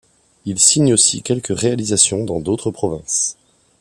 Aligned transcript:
Il 0.45 0.59
signe 0.59 0.93
aussi 0.95 1.21
quelques 1.21 1.55
réalisations 1.55 2.23
dans 2.25 2.39
d'autres 2.39 2.71
provinces. 2.71 3.37